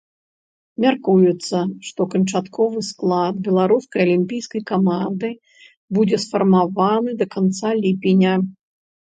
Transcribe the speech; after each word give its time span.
Мяркуецца, 0.85 1.57
што 1.87 2.01
канчатковы 2.13 2.79
склад 2.87 3.33
беларускай 3.49 4.01
алімпійскай 4.07 4.61
каманды 4.73 5.29
будзе 5.99 6.17
сфармаваны 6.27 7.11
да 7.21 7.25
канца 7.37 7.69
ліпеня. 7.85 8.33